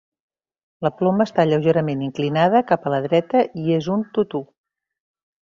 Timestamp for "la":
0.85-0.91, 2.95-3.01